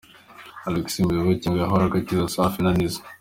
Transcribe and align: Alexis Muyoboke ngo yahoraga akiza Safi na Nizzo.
Alexis 0.67 1.05
Muyoboke 1.05 1.45
ngo 1.47 1.57
yahoraga 1.63 1.95
akiza 1.99 2.33
Safi 2.35 2.59
na 2.63 2.71
Nizzo. 2.75 3.01